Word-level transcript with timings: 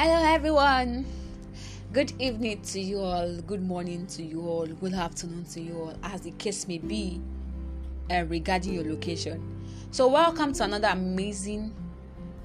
Hello, 0.00 0.22
everyone. 0.32 1.04
Good 1.92 2.12
evening 2.20 2.62
to 2.62 2.80
you 2.80 3.00
all. 3.00 3.34
Good 3.40 3.64
morning 3.64 4.06
to 4.06 4.22
you 4.22 4.42
all. 4.42 4.64
Good 4.64 4.94
afternoon 4.94 5.44
to 5.46 5.60
you 5.60 5.72
all, 5.72 5.94
as 6.04 6.20
the 6.20 6.30
case 6.30 6.68
may 6.68 6.78
be, 6.78 7.20
uh, 8.08 8.24
regarding 8.28 8.74
your 8.74 8.84
location. 8.84 9.42
So, 9.90 10.06
welcome 10.06 10.52
to 10.52 10.62
another 10.62 10.86
amazing 10.92 11.74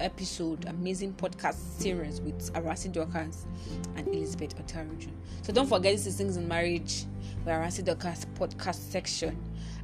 episode, 0.00 0.64
amazing 0.64 1.14
podcast 1.14 1.78
series 1.78 2.20
with 2.20 2.52
Arasi 2.54 2.90
Dorcas 2.90 3.46
and 3.94 4.08
Elizabeth 4.08 4.56
Otaruju. 4.56 5.10
So, 5.42 5.52
don't 5.52 5.68
forget 5.68 5.92
this 5.92 6.08
is 6.08 6.16
Things 6.16 6.36
in 6.36 6.48
Marriage 6.48 7.04
with 7.44 7.54
Arasi 7.54 7.84
Dorcas 7.84 8.26
podcast 8.36 8.90
section. 8.90 9.40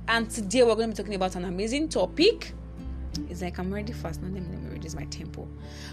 And 0.09 0.29
today 0.29 0.65
we're 0.65 0.75
going 0.75 0.91
to 0.91 0.97
be 0.97 1.03
talking 1.05 1.15
about 1.15 1.37
an 1.37 1.45
amazing 1.45 1.89
topic 1.89 2.53
it's 3.29 3.43
like 3.43 3.59
I'm 3.59 3.73
ready 3.73 3.93
fast. 3.93 4.23
Not 4.23 4.33
me 4.81 4.89
reduce 4.89 4.95
my 4.95 5.05
temple. 5.07 5.49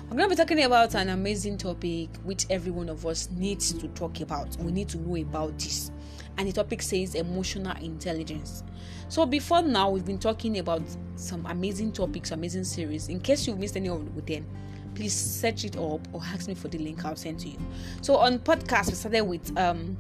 We're 0.10 0.18
going 0.18 0.30
to 0.30 0.36
be 0.36 0.36
talking 0.36 0.64
about 0.64 0.96
an 0.96 1.10
amazing 1.10 1.58
topic 1.58 2.10
which 2.24 2.46
every 2.50 2.72
one 2.72 2.90
of 2.90 3.06
us 3.06 3.30
needs 3.32 3.74
to 3.74 3.88
talk 3.90 4.20
about. 4.22 4.56
We 4.58 4.72
need 4.72 4.90
to 4.90 4.98
know 4.98 5.16
about 5.16 5.58
this. 5.60 5.92
And 6.38 6.48
the 6.48 6.54
topic 6.54 6.82
says 6.82 7.16
emotional 7.16 7.76
intelligence. 7.78 8.64
So 9.10 9.26
before 9.26 9.62
now, 9.62 9.90
we've 9.90 10.06
been 10.06 10.20
talking 10.20 10.60
about 10.60 10.84
some 11.16 11.46
amazing 11.48 11.94
topics, 11.94 12.32
amazing 12.32 12.64
series. 12.64 13.10
In 13.10 13.20
case 13.20 13.48
you've 13.48 13.60
missed 13.60 13.76
any 13.76 13.90
of 13.90 14.26
them, 14.26 14.46
please 14.94 15.14
search 15.14 15.66
it 15.66 15.78
up 15.78 16.08
or 16.12 16.22
ask 16.24 16.48
me 16.48 16.56
for 16.56 16.68
the 16.68 16.78
link 16.78 17.04
I'll 17.06 17.16
send 17.16 17.40
to 17.42 17.50
you. 17.50 17.60
So 18.02 18.18
on 18.18 18.40
podcast, 18.40 18.88
we 18.88 18.94
started 18.94 19.24
with 19.24 19.58
um 19.58 19.98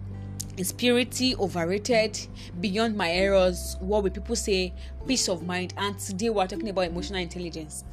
is 0.57 0.71
purity 0.71 1.35
overrated 1.35 2.19
beyond 2.59 2.97
my 2.97 3.11
errors 3.11 3.77
what 3.79 4.01
will 4.01 4.09
people 4.09 4.35
say 4.35 4.73
peace 5.07 5.29
of 5.29 5.45
mind 5.45 5.71
and 5.77 5.99
today 5.99 6.31
we're 6.31 6.47
talking 6.47 6.69
about 6.69 6.85
emotional 6.85 7.19
intelligence 7.19 7.83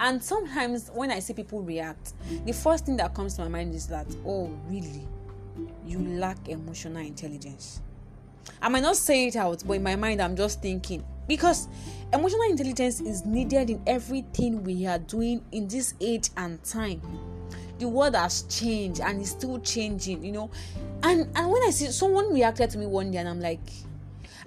and 0.00 0.22
sometimes 0.22 0.90
when 0.94 1.10
i 1.10 1.18
see 1.20 1.34
people 1.34 1.62
react 1.62 2.14
the 2.46 2.52
first 2.52 2.86
thing 2.86 2.96
that 2.96 3.14
comes 3.14 3.34
to 3.34 3.42
my 3.42 3.48
mind 3.48 3.74
is 3.74 3.86
that 3.86 4.06
oh 4.26 4.50
really? 4.68 5.06
You 5.86 5.98
lack 5.98 6.48
emotional 6.48 6.98
intelligence. 7.04 7.80
I 8.62 8.68
might 8.68 8.82
not 8.82 8.96
say 8.96 9.26
it 9.26 9.36
out 9.36 9.62
but 9.66 9.74
in 9.74 9.82
my 9.82 9.96
mind 9.96 10.20
i'm 10.22 10.34
just 10.36 10.62
thinking. 10.62 11.04
Because 11.28 11.68
emotional 12.12 12.42
intelligence 12.50 13.00
is 13.00 13.24
needed 13.24 13.70
in 13.70 13.80
everything 13.86 14.64
we 14.64 14.86
are 14.86 14.98
doing 14.98 15.44
in 15.52 15.68
this 15.68 15.94
age 16.00 16.30
and 16.36 16.62
time. 16.64 17.00
The 17.78 17.86
world 17.86 18.16
has 18.16 18.42
changed 18.42 19.00
and 19.00 19.20
is 19.20 19.30
still 19.30 19.60
changing 19.60 20.24
you 20.24 20.32
know? 20.32 20.50
And 21.02 21.28
and 21.36 21.50
when 21.50 21.62
i 21.64 21.70
see 21.70 21.86
someone 21.86 22.32
reacted 22.32 22.70
to 22.70 22.78
me 22.78 22.86
one 22.86 23.10
day 23.10 23.18
and 23.18 23.28
i'm 23.28 23.40
like 23.40 23.60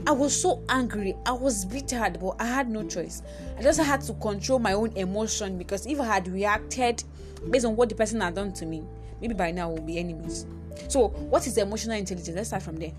i 0.08 0.12
was 0.12 0.40
so 0.40 0.64
angry. 0.70 1.16
I 1.26 1.32
was 1.32 1.66
bitter 1.66 2.12
but 2.20 2.36
i 2.40 2.46
had 2.46 2.70
no 2.70 2.88
choice. 2.88 3.22
I 3.58 3.62
just 3.62 3.80
had 3.80 4.02
to 4.02 4.14
control 4.14 4.60
my 4.60 4.74
own 4.74 4.92
emotion 4.96 5.58
because 5.58 5.86
if 5.86 6.00
i 6.00 6.06
had 6.06 6.28
reacted 6.28 7.04
based 7.50 7.66
on 7.66 7.76
what 7.76 7.90
the 7.90 7.96
person 7.96 8.22
had 8.22 8.36
done 8.36 8.54
to 8.54 8.66
me 8.66 8.84
maybe 9.22 9.34
by 9.34 9.52
now 9.52 9.70
we'll 9.70 9.82
be 9.82 9.98
enemies. 10.00 10.46
So 10.88 11.08
what 11.08 11.48
is 11.48 11.58
emotional 11.58 11.98
intelligence? 11.98 12.36
Let's 12.36 12.50
start 12.50 12.64
from 12.64 12.78
there. 12.78 12.92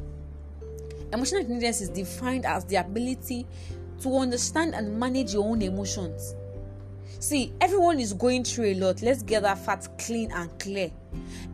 Emotional 1.13 1.43
intelligence 1.43 1.81
is 1.81 1.89
defined 1.91 2.47
as 2.47 2.65
the 2.65 2.77
ability 2.77 3.47
to 4.01 4.17
understand 4.17 4.75
and 4.75 4.99
manage 4.99 5.35
your 5.35 5.45
own 5.45 5.63
emotions. 5.63 6.35
See, 7.21 7.53
everyone 7.61 8.01
is 8.01 8.13
going 8.13 8.45
through 8.45 8.67
a 8.67 8.75
lot. 8.75 9.03
Let's 9.03 9.23
get 9.23 9.43
that 9.43 9.59
fact 9.59 9.99
clean 9.99 10.33
and 10.33 10.59
clear. 10.59 10.91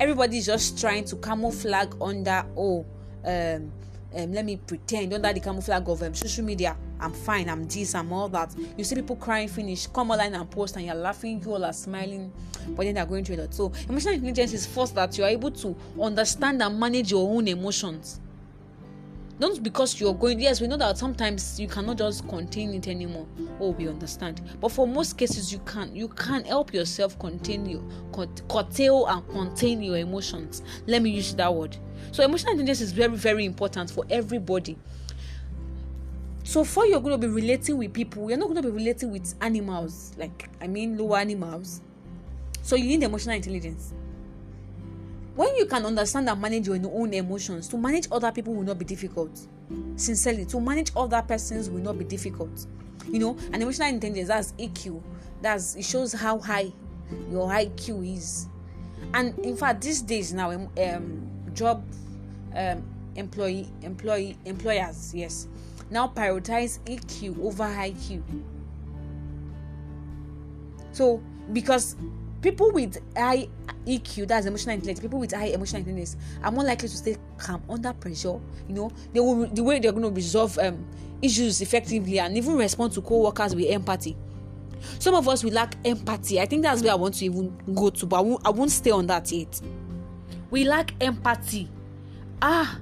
Everybody's 0.01 0.47
just 0.47 0.81
trying 0.81 1.05
to 1.05 1.17
camouflage 1.17 1.93
under, 2.01 2.45
oh, 2.57 2.87
um, 3.25 3.71
um, 4.17 4.33
let 4.33 4.45
me 4.45 4.57
pretend 4.57 5.13
under 5.13 5.33
the 5.33 5.41
camouflage 5.41 5.87
of 5.87 6.03
um, 6.03 6.15
social 6.15 6.45
media. 6.45 6.77
I'm 6.99 7.13
fine, 7.13 7.49
I'm 7.49 7.67
this, 7.67 7.95
I'm 7.95 8.13
all 8.13 8.29
that. 8.31 8.55
You 8.77 8.85
see 8.85 8.95
people 8.97 9.17
crying, 9.17 9.49
finish, 9.49 9.87
come 9.87 10.11
online 10.11 10.35
and 10.35 10.51
post, 10.51 10.77
and 10.77 10.85
you're 10.85 10.95
laughing, 10.95 11.43
you 11.45 11.53
all 11.53 11.65
are 11.65 11.73
smiling, 11.73 12.33
but 12.71 12.85
then 12.85 12.95
they're 12.95 13.07
going 13.07 13.25
through 13.25 13.37
a 13.37 13.41
lot. 13.43 13.55
So, 13.55 13.73
emotional 13.89 14.15
intelligence 14.15 14.53
is 14.53 14.67
first 14.67 14.95
that 14.97 15.17
you're 15.17 15.29
able 15.29 15.51
to 15.53 15.75
understand 16.01 16.63
and 16.63 16.79
manage 16.79 17.11
your 17.11 17.29
own 17.31 17.49
emotions 17.49 18.21
not 19.41 19.63
because 19.63 19.99
you're 19.99 20.15
going 20.15 20.39
yes 20.39 20.61
we 20.61 20.67
know 20.67 20.77
that 20.77 20.99
sometimes 20.99 21.59
you 21.59 21.67
cannot 21.67 21.97
just 21.97 22.29
contain 22.29 22.75
it 22.75 22.87
anymore. 22.87 23.27
Oh 23.59 23.71
we 23.71 23.89
understand. 23.89 24.43
But 24.61 24.71
for 24.71 24.87
most 24.87 25.17
cases 25.17 25.51
you 25.53 25.59
can 25.61 25.97
you 25.97 26.09
can 26.09 26.45
help 26.45 26.75
yourself 26.75 27.19
contain 27.19 27.65
your 27.67 27.83
curtail 28.49 29.07
and 29.07 29.27
contain 29.31 29.83
your 29.83 29.97
emotions. 29.97 30.63
Let 30.87 31.01
me 31.03 31.11
use 31.11 31.35
that 31.35 31.53
word. 31.53 31.77
So 32.13 32.23
emotional 32.23 32.53
intelligence 32.53 32.83
is 32.83 32.93
very 32.93 33.17
very 33.17 33.47
important 33.47 33.91
for 33.91 34.05
everybody. 34.11 34.77
So 36.45 36.63
for 36.63 36.85
you're 36.85 37.01
going 37.01 37.19
to 37.19 37.27
be 37.27 37.33
relating 37.33 37.79
with 37.79 37.95
people 37.95 38.29
you're 38.29 38.39
not 38.39 38.49
going 38.49 38.63
to 38.63 38.69
be 38.69 38.71
relating 38.71 39.11
with 39.11 39.35
animals. 39.41 40.13
Like 40.19 40.51
i 40.61 40.67
mean 40.67 40.99
lower 40.99 41.17
animals. 41.17 41.81
So 42.63 42.77
you 42.77 42.85
need 42.85 43.03
emotional 43.03 43.37
intelligence 43.37 43.95
when 45.35 45.55
you 45.57 45.67
can 45.67 45.85
understand 45.87 46.29
and 46.29 46.41
manage 46.41 46.67
your 46.67 46.77
own 46.77 47.15
emotions 47.15 47.69
to 47.69 47.77
manage 47.77 48.09
other 48.11 48.33
people 48.33 48.55
will 48.55 48.63
not 48.63 48.79
be 48.79 48.85
difficult. 48.85 49.47
Sincerely 49.97 50.45
to 50.47 50.61
manage 50.61 50.91
other 50.97 51.23
persons 51.23 51.71
will 51.71 51.81
not 51.81 51.99
be 51.99 52.05
difficult. 52.05 52.67
You 53.09 53.19
know 53.19 53.37
and 53.53 53.63
emotional 53.63 53.89
intelligence 53.89 54.29
that's 54.29 54.53
eq 54.53 55.03
that's 55.41 55.75
it 55.77 55.85
shows 55.85 56.13
how 56.13 56.39
high 56.39 56.73
your 57.31 57.49
iq 57.49 58.17
is. 58.17 58.47
And 59.15 59.39
in 59.41 59.57
fact 59.57 59.83
these 59.83 60.03
days 60.03 60.33
now 60.33 60.51
um, 60.51 61.29
job 61.55 61.85
um 62.55 62.83
employee 63.17 63.69
employee 63.83 64.37
employers 64.45 65.13
yes 65.15 65.49
now 65.91 66.07
prioritize 66.09 66.79
eq 66.87 67.39
over 67.43 67.65
iq 67.65 68.23
so 70.93 71.21
because 71.53 71.97
people 72.43 72.73
with 72.73 72.99
high 73.17 73.49
EQ, 73.87 74.29
that's 74.29 74.47
emotional 74.47 74.75
intelligence, 74.75 75.01
people 75.01 75.19
with 75.19 75.33
high 75.33 75.47
emotional 75.47 75.81
intelligence 75.81 76.17
are 76.43 76.51
more 76.51 76.65
likely 76.65 76.89
to 76.89 76.97
stay 76.97 77.17
calm 77.39 77.63
under 77.69 77.93
pressure. 77.93 78.39
You 78.69 78.75
know, 78.75 78.93
they 79.13 79.21
will 79.21 79.47
the 79.47 79.63
way 79.63 79.79
they're 79.79 79.93
going 79.93 80.05
to 80.05 80.11
resolve 80.11 80.59
um, 80.59 80.85
issues 81.23 81.61
effectively 81.61 82.19
and 82.19 82.37
even 82.37 82.57
respond 82.57 82.93
to 82.93 83.03
co-workers 83.03 83.55
with 83.55 83.67
empathy. 83.69 84.17
Some 84.99 85.15
of 85.15 85.29
us 85.29 85.45
we 85.45 85.51
lack 85.51 85.75
empathy. 85.85 86.41
I 86.41 86.47
think 86.47 86.63
that's 86.63 86.83
where 86.83 86.93
I 86.93 86.97
want 86.97 87.15
to 87.17 87.25
even 87.25 87.57
go 87.75 87.91
to, 87.91 88.07
but 88.07 88.17
I 88.17 88.21
won't, 88.21 88.47
I 88.47 88.51
won't 88.51 88.71
stay 88.71 88.91
on 88.91 89.07
that 89.09 89.31
yet. 89.31 89.61
We 90.51 90.65
lack 90.65 90.95
empathy. 91.01 91.69
Ah, 92.43 92.79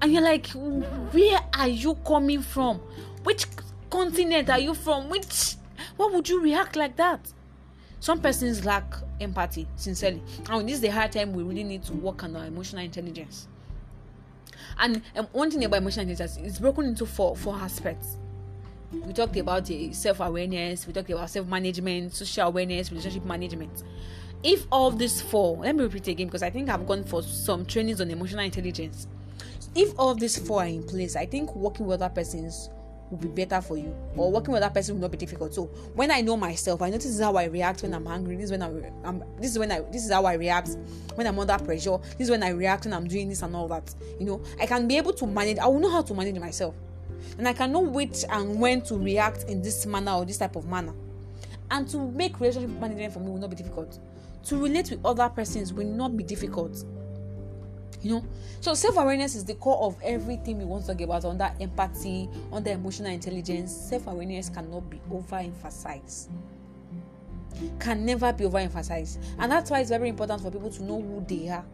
and 0.00 0.12
you're 0.12 0.22
like, 0.22 0.46
where 0.48 1.40
are 1.54 1.68
you 1.68 1.94
coming 2.06 2.40
from? 2.40 2.80
Which 3.24 3.46
continent 3.90 4.48
are 4.48 4.58
you 4.58 4.74
from? 4.74 5.08
Which? 5.10 5.56
Why 5.96 6.10
would 6.12 6.28
you 6.28 6.40
react 6.40 6.76
like 6.76 6.96
that? 6.96 7.20
Some 8.00 8.20
persons 8.20 8.64
lack 8.64 8.94
empathy, 9.20 9.66
sincerely. 9.76 10.22
And 10.48 10.68
this 10.68 10.76
is 10.76 10.80
the 10.80 10.88
hard 10.88 11.12
time 11.12 11.32
we 11.32 11.42
really 11.42 11.64
need 11.64 11.82
to 11.84 11.92
work 11.94 12.22
on 12.22 12.36
our 12.36 12.46
emotional 12.46 12.84
intelligence. 12.84 13.48
And 14.78 15.02
um, 15.16 15.26
one 15.32 15.50
thing 15.50 15.64
about 15.64 15.78
emotional 15.78 16.08
intelligence 16.08 16.38
is 16.38 16.60
broken 16.60 16.86
into 16.86 17.06
four 17.06 17.36
four 17.36 17.54
aspects. 17.56 18.16
We 18.92 19.12
talked 19.12 19.36
about 19.36 19.66
the 19.66 19.92
self-awareness, 19.92 20.86
we 20.86 20.92
talked 20.92 21.10
about 21.10 21.28
self-management, 21.28 22.14
social 22.14 22.48
awareness, 22.48 22.90
relationship 22.90 23.24
management. 23.24 23.82
If 24.42 24.66
all 24.70 24.90
these 24.90 25.20
four, 25.20 25.58
let 25.58 25.74
me 25.74 25.82
repeat 25.82 26.08
again 26.08 26.28
because 26.28 26.42
I 26.42 26.50
think 26.50 26.70
I've 26.70 26.86
gone 26.86 27.04
for 27.04 27.22
some 27.22 27.66
trainings 27.66 28.00
on 28.00 28.10
emotional 28.10 28.44
intelligence. 28.44 29.06
If 29.74 29.98
all 29.98 30.14
these 30.14 30.38
four 30.38 30.62
are 30.62 30.66
in 30.66 30.84
place, 30.84 31.16
I 31.16 31.26
think 31.26 31.54
working 31.54 31.86
with 31.86 32.00
other 32.00 32.14
persons 32.14 32.70
will 33.10 33.18
be 33.18 33.28
better 33.28 33.60
for 33.60 33.76
you. 33.76 33.94
Or 34.16 34.30
working 34.30 34.52
with 34.52 34.62
that 34.62 34.74
person 34.74 34.94
will 34.94 35.02
not 35.02 35.10
be 35.10 35.16
difficult. 35.16 35.54
So 35.54 35.64
when 35.94 36.10
i 36.10 36.20
know 36.20 36.36
myself 36.36 36.82
i 36.82 36.90
notice 36.90 37.04
this 37.04 37.14
is 37.14 37.20
how 37.20 37.36
i 37.36 37.44
react 37.44 37.82
when 37.82 37.94
i'm 37.94 38.06
angry. 38.06 38.36
This 38.36 38.46
is 38.46 38.50
when 38.50 38.62
I, 38.62 38.68
am 39.04 39.24
this 39.40 39.52
is 39.52 39.58
when 39.58 39.72
i 39.72 39.80
this 39.80 40.04
is 40.04 40.12
how 40.12 40.24
i 40.24 40.34
react 40.34 40.70
when 41.14 41.26
i'm 41.26 41.38
under 41.38 41.58
pressure. 41.58 41.98
This 42.16 42.26
is 42.26 42.30
when 42.30 42.42
i 42.42 42.50
react 42.50 42.84
when 42.84 42.94
i'm 42.94 43.06
doing 43.06 43.28
this 43.28 43.42
and 43.42 43.54
all 43.54 43.68
that. 43.68 43.94
You 44.18 44.26
know 44.26 44.42
i 44.60 44.66
can 44.66 44.86
be 44.88 44.96
able 44.96 45.12
to 45.14 45.26
manage 45.26 45.58
i 45.58 45.66
will 45.66 45.80
know 45.80 45.90
how 45.90 46.02
to 46.02 46.14
manage 46.14 46.38
myself. 46.38 46.74
And 47.38 47.48
i 47.48 47.52
can 47.52 47.72
know 47.72 47.80
which 47.80 48.24
and 48.28 48.60
when 48.60 48.82
to 48.82 48.96
react 48.96 49.44
in 49.44 49.62
this 49.62 49.86
manner 49.86 50.12
or 50.12 50.24
this 50.24 50.38
type 50.38 50.56
of 50.56 50.66
manner. 50.66 50.94
And 51.70 51.86
to 51.88 51.98
make 51.98 52.40
relationship 52.40 52.70
management 52.70 53.12
for 53.12 53.20
me 53.20 53.30
will 53.30 53.38
not 53.38 53.50
be 53.50 53.56
difficult. 53.56 53.98
To 54.44 54.56
relate 54.56 54.90
with 54.90 55.04
other 55.04 55.28
persons 55.28 55.72
will 55.72 55.86
not 55.86 56.16
be 56.16 56.24
difficult 56.24 56.84
you 58.02 58.10
know? 58.10 58.24
So 58.60 58.74
self-awareness 58.74 59.34
is 59.34 59.44
the 59.44 59.54
core 59.54 59.78
of 59.82 59.96
everything 60.02 60.58
we 60.58 60.64
want 60.64 60.84
to 60.86 60.92
talk 60.92 61.00
about 61.00 61.24
under 61.24 61.50
empathy 61.60 62.28
under 62.52 62.70
emotional 62.70 63.10
intelligence. 63.10 63.74
Self-awareness 63.74 64.50
cannot 64.50 64.88
be 64.90 65.00
overemphasized. 65.10 66.28
Can 67.80 68.04
never 68.04 68.32
be 68.32 68.44
overemphasized. 68.44 69.18
And 69.38 69.50
that's 69.50 69.70
why 69.70 69.80
it's 69.80 69.90
very 69.90 70.08
important 70.08 70.42
for 70.42 70.50
people 70.50 70.70
to 70.70 70.82
know 70.82 71.00
who 71.00 71.24
they 71.26 71.48
are. 71.48 71.64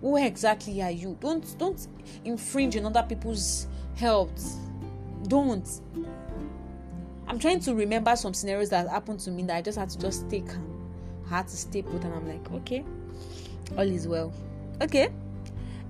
Who 0.00 0.16
exactly 0.16 0.82
are 0.82 0.90
you? 0.90 1.16
Don't 1.20 1.56
don't 1.58 1.86
infringe 2.24 2.76
on 2.76 2.86
other 2.86 3.04
people's 3.08 3.68
health. 3.94 4.58
Don't. 5.28 5.68
I'm 7.28 7.38
trying 7.38 7.60
to 7.60 7.74
remember 7.74 8.14
some 8.16 8.34
scenarios 8.34 8.70
that 8.70 8.88
happened 8.88 9.20
to 9.20 9.30
me 9.30 9.44
that 9.44 9.56
i 9.56 9.62
just 9.62 9.78
had 9.78 9.88
to 9.88 9.98
just 9.98 10.28
stay 10.28 10.40
calm 10.40 10.90
i 11.24 11.36
had 11.36 11.48
to 11.48 11.56
stay 11.56 11.80
put 11.80 12.04
and 12.04 12.12
i'm 12.12 12.28
like 12.28 12.52
okay 12.52 12.84
all 13.78 13.88
is 13.88 14.06
well. 14.06 14.32
Okay 14.82 15.10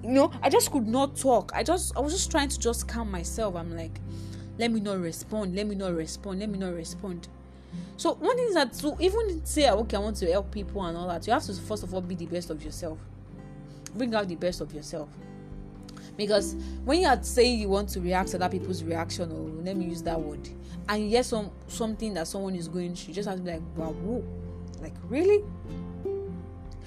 you 0.02 0.10
know 0.10 0.30
i 0.42 0.48
just 0.48 0.70
could 0.70 0.86
not 0.86 1.16
talk 1.16 1.52
i 1.54 1.62
just 1.62 1.96
i 1.96 2.00
was 2.00 2.12
just 2.12 2.30
trying 2.30 2.48
to 2.48 2.58
just 2.58 2.88
calm 2.88 3.10
myself 3.10 3.54
i'm 3.54 3.76
like 3.76 4.00
let 4.58 4.70
me 4.70 4.80
not 4.80 4.98
respond 4.98 5.54
let 5.54 5.66
me 5.66 5.74
not 5.74 5.94
respond 5.94 6.40
let 6.40 6.48
me 6.48 6.58
not 6.58 6.74
respond 6.74 7.28
So 7.96 8.14
one 8.14 8.36
thing 8.36 8.48
is 8.48 8.54
that 8.54 8.72
to 8.74 8.96
even 9.00 9.44
say 9.44 9.68
ah, 9.68 9.74
okay, 9.74 9.96
I 9.96 10.00
want 10.00 10.16
to 10.16 10.30
help 10.30 10.50
people 10.50 10.84
and 10.84 10.96
all 10.96 11.08
that, 11.08 11.26
you 11.26 11.32
have 11.32 11.44
to 11.44 11.54
first 11.54 11.82
of 11.82 11.94
all 11.94 12.00
be 12.00 12.14
the 12.14 12.26
best 12.26 12.50
of 12.50 12.62
yourself. 12.64 12.98
Bring 13.94 14.14
out 14.14 14.28
the 14.28 14.34
best 14.36 14.60
of 14.60 14.74
yourself. 14.74 15.08
Because 16.16 16.56
when 16.84 17.00
you 17.00 17.06
are 17.06 17.22
saying 17.22 17.60
you 17.60 17.68
want 17.68 17.88
to 17.90 18.00
react 18.00 18.30
to 18.30 18.36
other 18.36 18.48
people's 18.48 18.82
reaction, 18.82 19.30
or 19.30 19.62
let 19.62 19.76
me 19.76 19.86
use 19.86 20.02
that 20.02 20.20
word, 20.20 20.48
and 20.88 21.02
you 21.02 21.08
hear 21.10 21.22
some 21.22 21.50
something 21.68 22.12
that 22.14 22.26
someone 22.26 22.54
is 22.54 22.68
going 22.68 22.94
through, 22.94 23.08
you 23.08 23.14
just 23.14 23.28
have 23.28 23.38
to 23.38 23.44
be 23.44 23.52
like, 23.52 23.62
wow, 23.76 23.94
like 24.80 24.94
really? 25.08 25.44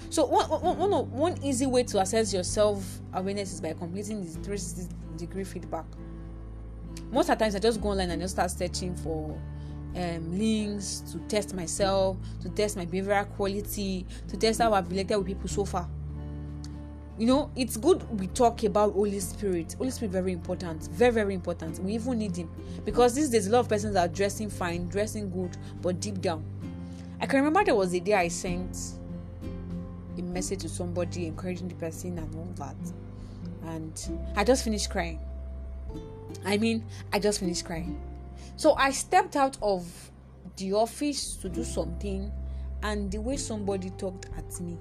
So 0.10 0.25
one, 0.25 0.46
one, 0.50 1.12
one 1.12 1.44
easy 1.44 1.66
way 1.66 1.84
to 1.84 2.00
assess 2.00 2.34
your 2.34 2.44
self 2.44 2.84
awareness 3.13 3.54
is 3.54 3.62
by 3.62 3.74
completing 3.74 4.24
the 4.24 4.30
360 4.30 4.94
degree 5.18 5.44
feedback. 5.44 5.86
Most 7.12 7.30
of 7.30 7.38
the 7.38 7.44
times 7.44 7.56
I 7.56 7.60
just 7.60 7.81
go 7.81 7.90
online 7.90 8.12
and 8.12 8.22
just 8.22 8.36
start 8.36 8.52
searching 8.52 8.96
for 8.96 9.38
um, 9.96 10.38
links 10.38 11.02
to 11.12 11.19
test 11.28 11.54
myself, 11.54 12.18
to 12.42 12.50
test 12.50 12.78
my 12.78 12.86
behavioral 12.86 13.28
quality, 13.36 14.06
to 14.28 14.38
test 14.38 14.62
how 14.62 14.74
I've 14.74 14.90
related 14.90 15.18
with 15.18 15.28
people 15.28 15.48
so 15.48 15.66
far. 15.66 15.90
You 17.18 17.28
know, 17.28 17.51
it's 17.56 17.78
good 17.78 18.04
we 18.19 18.28
talk 18.28 18.63
about 18.63 18.92
Holy 18.94 19.22
Spirit. 19.22 19.75
Holy 19.78 19.92
Spirit 19.92 20.12
very 20.12 20.34
important, 20.34 20.84
very 20.92 21.13
very 21.13 21.34
important. 21.34 21.80
We 21.80 21.94
even 21.94 22.19
need 22.19 22.36
him 22.36 22.50
because 22.84 23.16
these 23.16 23.30
days 23.30 23.48
a 23.48 23.51
lot 23.51 23.60
of 23.60 23.69
persons 23.69 23.96
are 23.96 24.10
dressing 24.10 24.50
fine, 24.50 24.90
dressing 24.90 25.30
good, 25.30 25.56
but 25.81 26.01
deep 26.01 26.19
down. 26.19 26.44
I 27.22 27.25
can 27.25 27.38
remember 27.40 27.63
there 27.63 27.75
was 27.75 27.94
a 27.94 28.00
day 28.01 28.13
I 28.13 28.28
sent 28.28 28.78
a 30.17 30.21
message 30.21 30.62
to 30.62 30.69
somebody 30.69 31.27
encouraging 31.27 31.67
the 31.67 31.75
person 31.75 32.17
and 32.17 32.35
all 32.35 32.53
that, 32.56 32.75
and 33.73 34.19
I 34.35 34.44
just 34.44 34.63
finished 34.63 34.89
crying. 34.89 35.19
I 36.44 36.57
mean, 36.57 36.83
I 37.13 37.19
just 37.19 37.39
finished 37.39 37.65
crying 37.65 38.00
so 38.57 38.73
I 38.75 38.91
stepped 38.91 39.35
out 39.35 39.57
of 39.62 39.85
the 40.56 40.73
office 40.73 41.35
to 41.38 41.50
do 41.50 41.63
something, 41.63 42.31
and 42.83 43.12
the 43.12 43.19
way 43.19 43.35
somebody 43.35 43.89
talked 43.91 44.27
at 44.38 44.62
me, 44.62 44.77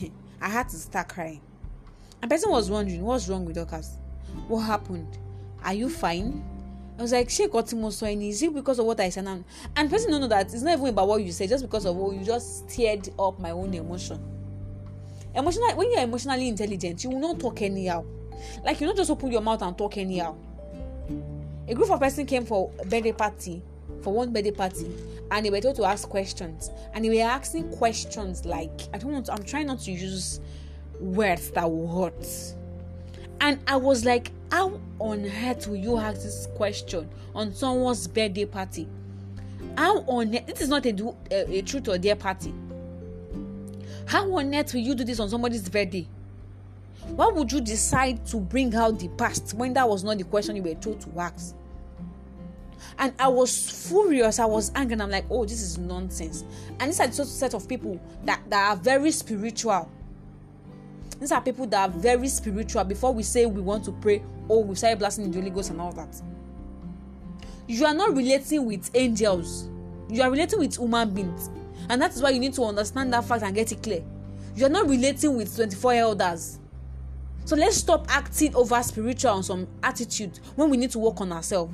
I 0.40 0.48
had 0.48 0.68
to 0.70 0.76
start 0.76 1.08
crying. 1.08 1.42
A 2.22 2.28
person 2.28 2.50
was 2.50 2.70
wondering, 2.70 3.02
what's 3.02 3.28
wrong 3.28 3.44
with 3.44 3.56
Dorcas? 3.56 3.98
What 4.48 4.60
happened? 4.60 5.18
Are 5.62 5.74
you 5.74 5.90
fine? 5.90 6.42
I 6.98 7.02
was 7.02 7.12
like, 7.12 7.28
Sheikh 7.28 7.52
Otimo 7.52 7.88
is 8.26 8.42
it 8.42 8.54
because 8.54 8.78
of 8.78 8.86
what 8.86 8.98
I 9.00 9.10
said? 9.10 9.24
Now? 9.24 9.44
And 9.76 9.90
person 9.90 10.10
don't 10.10 10.22
know 10.22 10.28
that 10.28 10.46
it's 10.46 10.62
not 10.62 10.74
even 10.74 10.86
about 10.86 11.08
what 11.08 11.22
you 11.22 11.30
say, 11.30 11.46
just 11.46 11.62
because 11.64 11.84
of 11.84 11.94
what 11.94 12.16
you 12.16 12.24
just 12.24 12.70
stirred 12.70 13.08
up 13.18 13.38
my 13.38 13.50
own 13.50 13.74
emotion. 13.74 14.18
Emotional 15.34 15.76
when 15.76 15.92
you're 15.92 16.00
emotionally 16.00 16.48
intelligent, 16.48 17.04
you 17.04 17.10
will 17.10 17.20
not 17.20 17.38
talk 17.38 17.60
anyhow. 17.60 18.04
Like 18.64 18.80
you 18.80 18.86
not 18.86 18.96
just 18.96 19.10
open 19.10 19.30
your 19.30 19.42
mouth 19.42 19.62
and 19.62 19.76
talk 19.76 19.98
anyhow 19.98 20.36
a 21.68 21.74
group 21.74 21.90
of 21.90 22.00
person 22.00 22.26
came 22.26 22.44
for 22.44 22.70
a 22.80 22.86
birthday 22.86 23.12
party 23.12 23.62
for 24.02 24.12
one 24.12 24.32
birthday 24.32 24.50
party 24.50 24.90
and 25.30 25.44
they 25.44 25.50
were 25.50 25.60
told 25.60 25.76
to 25.76 25.84
ask 25.84 26.08
questions 26.08 26.70
and 26.94 27.04
they 27.04 27.08
were 27.08 27.28
asking 27.28 27.68
questions 27.76 28.44
like 28.44 28.82
i 28.94 28.98
don't 28.98 29.12
want 29.12 29.26
to, 29.26 29.32
i'm 29.32 29.42
trying 29.42 29.66
not 29.66 29.80
to 29.80 29.90
use 29.90 30.40
words 31.00 31.50
that 31.50 31.70
will 31.70 32.04
hurt 32.04 32.54
and 33.40 33.58
i 33.66 33.76
was 33.76 34.04
like 34.04 34.30
how 34.50 34.80
on 34.98 35.24
earth 35.44 35.66
will 35.66 35.76
you 35.76 35.96
ask 35.98 36.22
this 36.22 36.48
question 36.56 37.08
on 37.34 37.52
someone's 37.52 38.06
birthday 38.06 38.44
party 38.44 38.88
how 39.76 40.00
on 40.02 40.34
earth 40.34 40.46
this 40.46 40.60
is 40.60 40.68
not 40.68 40.84
a, 40.86 40.92
do, 40.92 41.16
a, 41.30 41.58
a 41.58 41.62
truth 41.62 41.88
or 41.88 41.98
dare 41.98 42.16
party 42.16 42.52
how 44.06 44.32
on 44.36 44.54
earth 44.54 44.72
will 44.72 44.80
you 44.80 44.94
do 44.94 45.04
this 45.04 45.20
on 45.20 45.28
somebody's 45.28 45.68
birthday 45.68 46.06
why 47.10 47.28
would 47.28 47.52
you 47.52 47.60
decide 47.60 48.26
to 48.26 48.38
bring 48.38 48.74
out 48.74 48.98
the 48.98 49.08
past 49.08 49.54
when 49.54 49.72
that 49.74 49.88
was 49.88 50.02
not 50.02 50.18
the 50.18 50.24
question 50.24 50.56
you 50.56 50.62
were 50.62 50.74
told 50.74 51.00
to 51.02 51.20
ask? 51.20 51.54
And 52.98 53.12
I 53.18 53.28
was 53.28 53.88
furious, 53.88 54.38
I 54.38 54.46
was 54.46 54.72
angry, 54.74 54.94
and 54.94 55.02
I'm 55.02 55.10
like, 55.10 55.26
oh, 55.30 55.44
this 55.44 55.60
is 55.60 55.78
nonsense. 55.78 56.44
And 56.80 56.90
these 56.90 57.00
are 57.00 57.06
the 57.06 57.24
set 57.24 57.54
of 57.54 57.68
people 57.68 58.00
that, 58.24 58.40
that 58.48 58.70
are 58.70 58.76
very 58.76 59.10
spiritual. 59.10 59.90
These 61.20 61.32
are 61.32 61.40
people 61.40 61.66
that 61.68 61.88
are 61.88 61.92
very 61.92 62.28
spiritual. 62.28 62.84
Before 62.84 63.12
we 63.12 63.22
say 63.22 63.46
we 63.46 63.60
want 63.60 63.84
to 63.86 63.92
pray, 63.92 64.22
oh, 64.48 64.60
we 64.60 64.74
say 64.74 64.94
blessing 64.94 65.30
the 65.30 65.38
Holy 65.38 65.50
Ghost 65.50 65.70
and 65.70 65.80
all 65.80 65.92
that. 65.92 66.20
You 67.66 67.84
are 67.86 67.94
not 67.94 68.14
relating 68.16 68.64
with 68.66 68.90
angels, 68.94 69.68
you 70.08 70.22
are 70.22 70.30
relating 70.30 70.58
with 70.60 70.76
human 70.76 71.10
beings. 71.10 71.50
And 71.88 72.00
that 72.02 72.14
is 72.14 72.22
why 72.22 72.30
you 72.30 72.40
need 72.40 72.54
to 72.54 72.64
understand 72.64 73.12
that 73.12 73.24
fact 73.24 73.42
and 73.42 73.54
get 73.54 73.72
it 73.72 73.82
clear. 73.82 74.04
You 74.54 74.66
are 74.66 74.70
not 74.70 74.88
relating 74.88 75.36
with 75.36 75.54
24 75.54 75.92
elders 75.94 76.58
so 77.46 77.54
let's 77.54 77.76
stop 77.76 78.06
acting 78.08 78.56
over 78.56 78.82
spiritual 78.82 79.30
on 79.30 79.44
some 79.44 79.68
attitude 79.80 80.40
when 80.56 80.68
we 80.68 80.76
need 80.76 80.90
to 80.90 80.98
work 80.98 81.20
on 81.20 81.30
ourselves. 81.30 81.72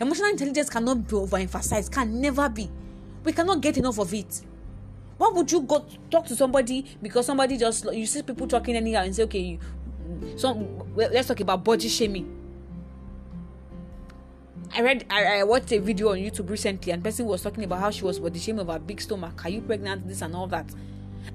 Emotional 0.00 0.30
intelligence 0.30 0.68
cannot 0.68 1.06
be 1.06 1.14
overemphasized, 1.14 1.92
can 1.92 2.20
never 2.20 2.48
be. 2.48 2.68
We 3.22 3.32
cannot 3.32 3.60
get 3.60 3.78
enough 3.78 4.00
of 4.00 4.12
it. 4.12 4.42
Why 5.18 5.30
would 5.34 5.50
you 5.50 5.62
go 5.62 5.86
talk 6.10 6.26
to 6.26 6.36
somebody 6.36 6.84
because 7.00 7.26
somebody 7.26 7.56
just 7.56 7.92
you 7.92 8.06
see 8.06 8.22
people 8.22 8.46
talking 8.46 8.76
anyhow 8.76 9.02
and 9.02 9.14
say, 9.14 9.22
okay, 9.24 9.38
you, 9.38 9.58
so 10.36 10.52
let's 10.94 11.28
talk 11.28 11.40
about 11.40 11.64
body 11.64 11.88
shaming. 11.88 12.32
I 14.74 14.82
read 14.82 15.06
I, 15.08 15.38
I 15.38 15.44
watched 15.44 15.72
a 15.72 15.78
video 15.78 16.10
on 16.10 16.18
YouTube 16.18 16.50
recently 16.50 16.92
and 16.92 17.02
person 17.02 17.24
was 17.26 17.42
talking 17.42 17.64
about 17.64 17.80
how 17.80 17.90
she 17.90 18.04
was 18.04 18.18
body 18.18 18.38
shaming 18.38 18.60
of 18.60 18.68
her 18.68 18.78
big 18.78 19.00
stomach. 19.00 19.44
Are 19.44 19.50
you 19.50 19.62
pregnant? 19.62 20.06
This 20.06 20.22
and 20.22 20.34
all 20.34 20.46
that. 20.48 20.66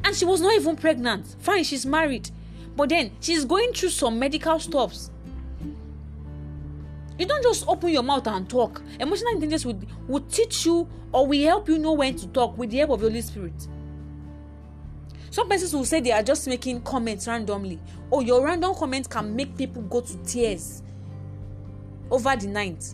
And 0.04 0.16
she 0.16 0.26
was 0.26 0.42
not 0.42 0.54
even 0.54 0.76
pregnant. 0.76 1.36
Fine, 1.40 1.64
she's 1.64 1.86
married. 1.86 2.30
But 2.76 2.90
then 2.90 3.12
she's 3.20 3.46
going 3.46 3.74
through 3.74 3.90
some 3.90 4.20
medical 4.20 4.60
stuffs. 4.60 5.12
You 7.22 7.28
don't 7.28 7.44
just 7.44 7.68
open 7.68 7.92
your 7.92 8.02
mouth 8.02 8.26
and 8.26 8.50
talk. 8.50 8.82
Emotional 9.00 9.34
intelligence 9.34 9.64
will, 9.64 9.80
will 10.08 10.22
teach 10.22 10.66
you 10.66 10.90
or 11.12 11.28
will 11.28 11.44
help 11.44 11.70
you 11.70 11.78
know 11.78 11.92
when 11.92 12.16
to 12.16 12.28
talk 12.30 12.58
with 12.58 12.72
the 12.72 12.80
help 12.80 12.90
of 12.90 13.02
the 13.02 13.10
Holy 13.10 13.22
Spirit. 13.22 13.68
Some 15.30 15.48
persons 15.48 15.72
will 15.72 15.86
say 15.86 16.02
they 16.02 16.14
are 16.14 16.24
just 16.24 16.48
making 16.48 16.82
comments 16.82 17.28
randomly. 17.28 17.80
Oh, 18.12 18.22
your 18.22 18.44
random 18.44 18.74
comments 18.74 19.08
can 19.08 19.36
make 19.36 19.56
people 19.56 19.84
go 19.84 20.02
to 20.02 20.18
tears 20.24 20.82
over 22.10 22.36
the 22.36 22.48
night. 22.48 22.92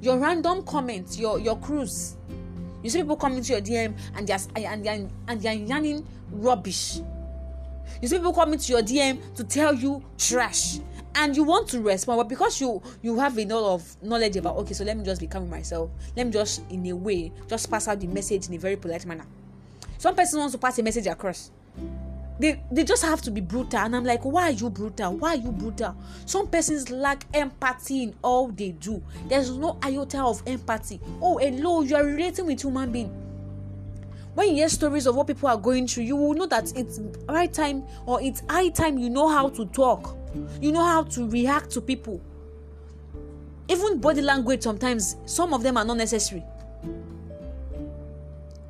Your 0.00 0.16
random 0.16 0.62
comments, 0.62 1.18
your 1.18 1.38
your 1.38 1.58
cruise. 1.58 2.16
You 2.82 2.88
see 2.88 3.02
people 3.02 3.16
coming 3.16 3.42
to 3.42 3.52
your 3.52 3.60
DM 3.60 3.98
and 4.14 4.26
they're 4.26 4.38
and 4.56 4.82
they're, 4.82 5.06
and 5.28 5.42
they're 5.42 5.52
yarning 5.52 6.06
rubbish 6.30 7.00
you 8.02 8.08
see 8.08 8.16
people 8.16 8.32
coming 8.32 8.58
to 8.58 8.72
your 8.72 8.82
dm 8.82 9.18
to 9.34 9.44
tell 9.44 9.74
you 9.74 10.02
trash 10.18 10.78
and 11.16 11.34
you 11.34 11.42
want 11.42 11.68
to 11.68 11.80
respond 11.80 12.18
but 12.18 12.28
because 12.28 12.60
you 12.60 12.80
you 13.02 13.18
have 13.18 13.36
a 13.38 13.44
lot 13.46 13.74
of 13.74 13.96
knowledge 14.02 14.36
about 14.36 14.56
okay 14.56 14.74
so 14.74 14.84
let 14.84 14.96
me 14.96 15.04
just 15.04 15.20
be 15.20 15.26
calm 15.26 15.48
myself. 15.50 15.90
Let 16.16 16.26
me 16.26 16.32
just 16.32 16.62
in 16.70 16.86
a 16.86 16.92
way 16.94 17.32
just 17.48 17.70
pass 17.70 17.88
out 17.88 18.00
the 18.00 18.06
message 18.06 18.48
in 18.48 18.54
a 18.54 18.58
very 18.58 18.76
polite 18.76 19.04
manner. 19.06 19.26
Some 19.98 20.14
person 20.14 20.38
wants 20.38 20.52
to 20.52 20.58
pass 20.58 20.78
a 20.78 20.82
message 20.82 21.06
across. 21.06 21.50
They 22.38 22.62
they 22.70 22.84
just 22.84 23.02
have 23.02 23.22
to 23.22 23.30
be 23.30 23.40
brutal 23.40 23.78
and 23.80 23.96
i'm 23.96 24.04
like 24.04 24.22
why 24.24 24.50
are 24.50 24.50
you 24.50 24.68
brutal? 24.68 25.16
Why 25.16 25.30
are 25.30 25.36
you 25.36 25.52
brutal? 25.52 25.96
Some 26.26 26.48
persons 26.48 26.90
lack 26.90 27.24
empathy 27.32 28.02
in 28.02 28.14
all 28.22 28.48
they 28.48 28.72
do. 28.72 29.02
There's 29.26 29.50
no 29.50 29.78
iota 29.82 30.22
of 30.22 30.42
empathy. 30.46 31.00
Oh 31.22 31.38
hello 31.38 31.80
you 31.80 31.96
are 31.96 32.04
relating 32.04 32.46
with 32.46 32.60
human 32.62 32.92
being. 32.92 33.22
When 34.34 34.50
you 34.50 34.56
hear 34.56 34.68
stories 34.68 35.06
of 35.06 35.16
what 35.16 35.28
people 35.28 35.48
are 35.48 35.56
going 35.56 35.86
through, 35.86 36.04
you 36.04 36.14
will 36.14 36.34
know 36.34 36.44
that 36.44 36.70
it's 36.76 37.00
right 37.26 37.50
time 37.50 37.84
or 38.04 38.20
it's 38.20 38.42
high 38.50 38.68
time 38.68 38.98
you 38.98 39.08
know 39.08 39.28
how 39.28 39.48
to 39.48 39.64
talk, 39.64 40.14
you 40.60 40.72
know 40.72 40.84
how 40.84 41.02
to 41.04 41.28
react 41.28 41.70
to 41.70 41.80
people. 41.80 42.20
Even 43.68 44.00
body 44.00 44.22
language, 44.22 44.62
sometimes 44.62 45.16
some 45.26 45.52
of 45.52 45.62
them 45.62 45.76
are 45.76 45.84
not 45.84 45.96
necessary. 45.96 46.44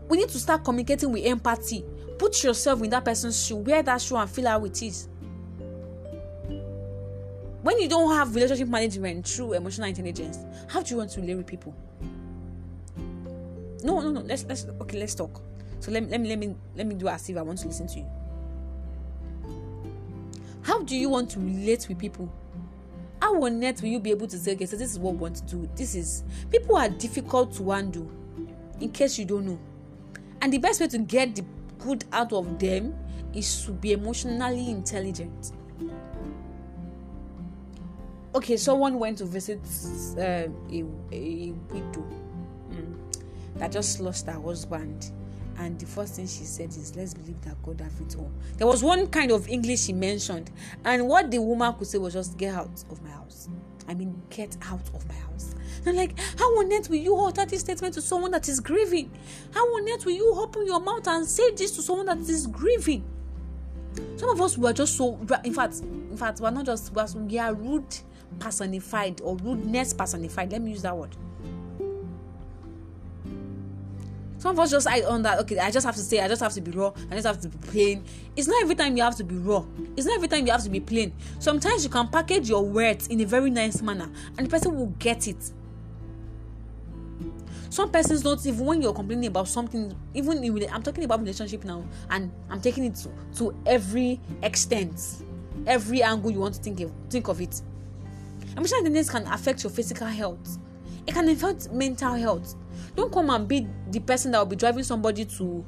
We 0.08 0.18
need 0.18 0.28
to 0.30 0.38
start 0.38 0.64
communicating 0.64 1.12
with 1.12 1.24
empathy. 1.24 1.84
Put 2.18 2.42
yourself 2.42 2.82
in 2.82 2.90
that 2.90 3.04
person's 3.04 3.44
shoe, 3.44 3.56
wear 3.56 3.82
that 3.82 4.00
shoe, 4.00 4.16
and 4.16 4.30
feel 4.30 4.46
how 4.46 4.64
it 4.64 4.82
is. 4.82 5.08
When 7.62 7.80
you 7.80 7.88
don't 7.88 8.14
have 8.14 8.34
relationship 8.34 8.68
management 8.68 9.26
through 9.26 9.54
emotional 9.54 9.88
intelligence, 9.88 10.38
how 10.68 10.82
do 10.82 10.94
you 10.94 10.98
want 10.98 11.10
to 11.10 11.20
relate 11.20 11.34
with 11.34 11.46
people? 11.46 11.74
No, 13.82 14.00
no, 14.00 14.10
no. 14.10 14.20
Let's 14.20 14.44
let's 14.44 14.66
okay. 14.82 14.98
Let's 14.98 15.14
talk. 15.14 15.42
So 15.80 15.90
let 15.90 16.04
me 16.04 16.10
let 16.10 16.20
me 16.20 16.28
let 16.28 16.38
me 16.38 16.54
let 16.76 16.86
me 16.86 16.94
do 16.94 17.08
as 17.08 17.28
if 17.28 17.36
I 17.36 17.42
want 17.42 17.58
to 17.58 17.66
listen 17.66 17.86
to 17.88 17.98
you. 17.98 18.06
Do 20.86 20.96
you 20.96 21.08
want 21.08 21.30
to 21.30 21.40
relate 21.40 21.88
with 21.88 21.98
people? 21.98 22.32
How 23.20 23.42
on 23.42 23.64
earth 23.64 23.82
will 23.82 23.88
you 23.88 23.98
be 23.98 24.12
able 24.12 24.28
to 24.28 24.38
say, 24.38 24.52
okay, 24.52 24.66
so 24.66 24.76
this 24.76 24.92
is 24.92 25.00
what 25.00 25.14
we 25.14 25.18
want 25.18 25.36
to 25.36 25.42
do? 25.42 25.68
This 25.74 25.96
is 25.96 26.22
people 26.48 26.76
are 26.76 26.88
difficult 26.88 27.52
to 27.54 27.70
handle, 27.70 28.08
in 28.80 28.92
case 28.92 29.18
you 29.18 29.24
don't 29.24 29.46
know. 29.46 29.58
And 30.40 30.52
the 30.52 30.58
best 30.58 30.80
way 30.80 30.86
to 30.86 30.98
get 30.98 31.34
the 31.34 31.44
good 31.80 32.04
out 32.12 32.32
of 32.32 32.58
them 32.60 32.94
is 33.34 33.64
to 33.64 33.72
be 33.72 33.92
emotionally 33.92 34.70
intelligent. 34.70 35.52
Okay, 38.34 38.56
someone 38.56 38.98
went 38.98 39.18
to 39.18 39.24
visit 39.24 39.60
uh, 40.18 40.22
a, 40.70 40.84
a 41.10 41.52
widow 41.70 42.06
mm, 42.70 42.94
that 43.56 43.72
just 43.72 43.98
lost 43.98 44.26
her 44.26 44.40
husband 44.40 45.10
and 45.58 45.78
the 45.78 45.86
first 45.86 46.14
thing 46.14 46.26
she 46.26 46.44
said 46.44 46.68
is 46.68 46.94
let's 46.96 47.14
believe 47.14 47.40
that 47.42 47.60
god 47.62 47.80
have 47.80 47.92
it 48.00 48.16
all. 48.16 48.30
There 48.58 48.66
was 48.66 48.82
one 48.82 49.06
kind 49.08 49.30
of 49.30 49.48
english 49.48 49.84
she 49.84 49.92
mentioned 49.92 50.50
and 50.84 51.08
what 51.08 51.30
the 51.30 51.38
woman 51.38 51.72
could 51.74 51.86
say 51.86 51.98
was 51.98 52.12
just 52.12 52.36
get 52.36 52.54
out 52.54 52.84
of 52.90 53.02
my 53.02 53.10
house. 53.10 53.48
I 53.88 53.94
mean 53.94 54.20
get 54.30 54.56
out 54.62 54.88
of 54.94 55.06
my 55.08 55.14
house. 55.14 55.54
And 55.80 55.88
I'm 55.88 55.96
like 55.96 56.18
how 56.38 56.46
on 56.58 56.72
earth 56.72 56.90
will 56.90 56.96
you 56.96 57.16
utter 57.16 57.46
this 57.46 57.60
statement 57.60 57.94
to 57.94 58.02
someone 58.02 58.30
that 58.32 58.48
is 58.48 58.60
grieving? 58.60 59.10
How 59.52 59.64
on 59.64 59.88
earth 59.88 60.04
will 60.04 60.12
you 60.12 60.34
open 60.34 60.66
your 60.66 60.80
mouth 60.80 61.06
and 61.06 61.26
say 61.26 61.50
this 61.52 61.72
to 61.76 61.82
someone 61.82 62.06
that 62.06 62.18
is 62.18 62.46
grieving? 62.46 63.04
Some 64.16 64.28
of 64.28 64.40
us 64.40 64.58
were 64.58 64.72
just 64.72 64.96
so 64.96 65.18
in 65.44 65.54
fact 65.54 65.80
in 65.80 66.16
fact 66.16 66.40
we're 66.40 66.50
not 66.50 66.66
just 66.66 66.92
we 67.16 67.38
are 67.38 67.54
rude 67.54 67.96
personified 68.38 69.20
or 69.22 69.36
rudeness 69.36 69.94
personified. 69.94 70.52
Let 70.52 70.62
me 70.62 70.72
use 70.72 70.82
that 70.82 70.96
word 70.96 71.16
Some 74.46 74.54
of 74.54 74.60
us 74.60 74.70
just 74.70 74.86
I 74.86 75.02
on 75.02 75.22
that. 75.22 75.40
Okay, 75.40 75.58
I 75.58 75.72
just 75.72 75.84
have 75.84 75.96
to 75.96 76.00
say, 76.00 76.20
I 76.20 76.28
just 76.28 76.40
have 76.40 76.52
to 76.52 76.60
be 76.60 76.70
raw. 76.70 76.92
I 77.10 77.16
just 77.16 77.26
have 77.26 77.40
to 77.40 77.48
be 77.48 77.58
plain. 77.66 78.04
It's 78.36 78.46
not 78.46 78.62
every 78.62 78.76
time 78.76 78.96
you 78.96 79.02
have 79.02 79.16
to 79.16 79.24
be 79.24 79.34
raw. 79.34 79.64
It's 79.96 80.06
not 80.06 80.14
every 80.14 80.28
time 80.28 80.46
you 80.46 80.52
have 80.52 80.62
to 80.62 80.70
be 80.70 80.78
plain. 80.78 81.12
Sometimes 81.40 81.82
you 81.82 81.90
can 81.90 82.06
package 82.06 82.48
your 82.48 82.64
words 82.64 83.08
in 83.08 83.20
a 83.22 83.24
very 83.24 83.50
nice 83.50 83.82
manner, 83.82 84.08
and 84.38 84.46
the 84.46 84.48
person 84.48 84.76
will 84.76 84.94
get 85.00 85.26
it. 85.26 85.50
Some 87.70 87.90
persons 87.90 88.22
don't 88.22 88.46
even 88.46 88.64
when 88.64 88.82
you're 88.82 88.94
complaining 88.94 89.26
about 89.26 89.48
something, 89.48 89.92
even 90.14 90.44
in, 90.44 90.72
I'm 90.72 90.84
talking 90.84 91.02
about 91.02 91.18
relationship 91.18 91.64
now, 91.64 91.84
and 92.10 92.30
I'm 92.48 92.60
taking 92.60 92.84
it 92.84 92.94
to, 92.94 93.10
to 93.38 93.56
every 93.66 94.20
extent, 94.44 95.24
every 95.66 96.04
angle 96.04 96.30
you 96.30 96.38
want 96.38 96.54
to 96.54 96.62
think 96.62 96.78
of, 96.82 96.92
think 97.10 97.26
of 97.26 97.40
it. 97.40 97.60
Emotional 98.56 98.78
intelligence 98.78 99.10
can 99.10 99.26
affect 99.26 99.64
your 99.64 99.72
physical 99.72 100.06
health. 100.06 100.60
It 101.06 101.14
can 101.14 101.28
affect 101.28 101.70
mental 101.72 102.14
health. 102.14 102.54
Don't 102.94 103.12
come 103.12 103.30
and 103.30 103.46
be 103.46 103.66
the 103.90 104.00
person 104.00 104.32
that 104.32 104.38
will 104.38 104.46
be 104.46 104.56
driving 104.56 104.84
somebody 104.84 105.24
to 105.24 105.64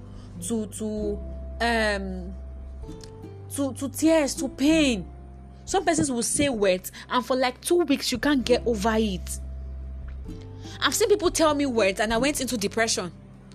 to 0.47 0.67
to 0.67 1.19
um 1.61 2.35
to 3.55 3.73
to 3.75 3.89
tears 3.89 4.35
to 4.37 4.49
pain. 4.49 5.07
Some 5.65 5.85
persons 5.85 6.11
will 6.11 6.23
say 6.23 6.49
words 6.49 6.91
and 7.11 7.25
for 7.25 7.37
like 7.37 7.61
two 7.61 7.77
weeks 7.77 8.11
you 8.11 8.19
can't 8.19 8.45
get 8.45 8.67
over 8.67 8.95
it. 8.97 9.39
I've 10.81 10.95
seen 10.95 11.09
people 11.09 11.31
tell 11.31 11.55
me 11.55 11.67
words 11.67 12.01
and 12.01 12.13
i 12.15 12.19
went 12.19 12.41
into 12.41 12.57
depression. 12.57 13.13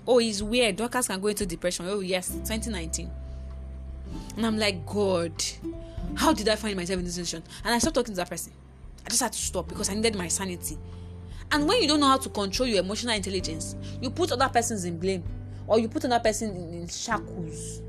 Oh 0.08 0.20
it's 0.20 0.42
weird. 0.42 0.76
Doctors 0.76 1.08
can 1.08 1.20
go 1.20 1.28
into 1.28 1.46
depression. 1.46 1.88
Oh 1.90 2.02
yes 2.02 2.30
2019 2.30 3.10
and 4.36 4.46
i'm 4.46 4.58
like 4.58 4.86
god 4.86 5.32
how 6.16 6.34
did 6.34 6.48
i 6.48 6.56
find 6.56 6.76
myself 6.76 7.00
in 7.00 7.06
this 7.06 7.16
situation? 7.16 7.44
And 7.64 7.74
i 7.74 7.78
stopped 7.80 7.96
talking 7.96 8.14
to 8.14 8.18
that 8.18 8.30
person. 8.30 8.54
I 9.06 9.10
just 9.10 9.22
had 9.22 9.34
to 9.34 9.40
stop 9.40 9.68
because 9.68 9.90
i 9.90 9.94
needed 9.94 10.16
my 10.16 10.28
sanity 10.28 10.78
and 11.52 11.68
when 11.68 11.82
you 11.82 11.88
don't 11.88 12.00
know 12.00 12.08
how 12.08 12.18
to 12.18 12.30
control 12.30 12.68
your 12.68 12.80
emotional 12.80 13.16
intelligence 13.16 13.76
you 14.02 14.10
put 14.10 14.32
other 14.32 14.50
persons 14.50 14.86
in 14.86 14.98
blame. 14.98 15.24
Or 15.66 15.80
you 15.80 15.88
put 15.88 16.04
another 16.04 16.22
person 16.22 16.56
in, 16.56 16.74
in 16.74 16.88
shackles 16.90 17.82